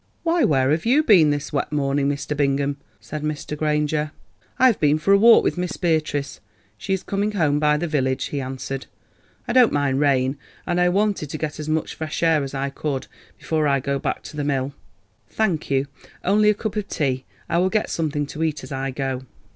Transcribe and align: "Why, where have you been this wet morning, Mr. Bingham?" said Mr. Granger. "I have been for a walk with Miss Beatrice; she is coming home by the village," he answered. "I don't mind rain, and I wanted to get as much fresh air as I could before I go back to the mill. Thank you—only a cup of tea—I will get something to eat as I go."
"Why, 0.23 0.43
where 0.43 0.71
have 0.71 0.87
you 0.87 1.03
been 1.03 1.29
this 1.29 1.53
wet 1.53 1.71
morning, 1.71 2.09
Mr. 2.09 2.35
Bingham?" 2.35 2.77
said 2.99 3.21
Mr. 3.21 3.55
Granger. 3.55 4.13
"I 4.57 4.65
have 4.65 4.79
been 4.79 4.97
for 4.97 5.11
a 5.13 5.17
walk 5.19 5.43
with 5.43 5.59
Miss 5.59 5.77
Beatrice; 5.77 6.39
she 6.75 6.91
is 6.91 7.03
coming 7.03 7.33
home 7.33 7.59
by 7.59 7.77
the 7.77 7.85
village," 7.85 8.23
he 8.29 8.41
answered. 8.41 8.87
"I 9.47 9.53
don't 9.53 9.71
mind 9.71 9.99
rain, 9.99 10.39
and 10.65 10.81
I 10.81 10.89
wanted 10.89 11.29
to 11.29 11.37
get 11.37 11.59
as 11.59 11.69
much 11.69 11.93
fresh 11.93 12.23
air 12.23 12.41
as 12.43 12.55
I 12.55 12.71
could 12.71 13.05
before 13.37 13.67
I 13.67 13.79
go 13.79 13.99
back 13.99 14.23
to 14.23 14.35
the 14.35 14.43
mill. 14.43 14.73
Thank 15.29 15.69
you—only 15.69 16.49
a 16.49 16.55
cup 16.55 16.75
of 16.77 16.87
tea—I 16.87 17.59
will 17.59 17.69
get 17.69 17.91
something 17.91 18.25
to 18.25 18.41
eat 18.41 18.63
as 18.63 18.71
I 18.71 18.89
go." 18.89 19.27